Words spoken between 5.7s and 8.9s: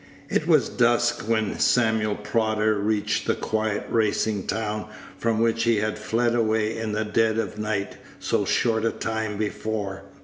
had fled away in the dead of the night so short a